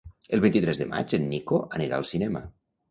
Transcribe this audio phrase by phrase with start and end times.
[0.37, 2.45] El vint-i-tres de maig en Nico anirà al cinema.